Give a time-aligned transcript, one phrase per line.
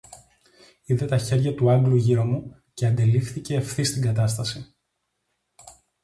[0.85, 4.75] Είδε τα χέρια του Άγγλου γύρω μου, και αντελήφθηκε ευθύς την κατάσταση.